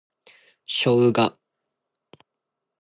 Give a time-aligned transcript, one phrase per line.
[0.65, 1.37] ショウガ